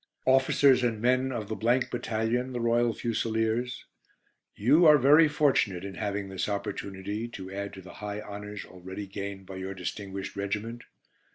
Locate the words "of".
1.31-1.47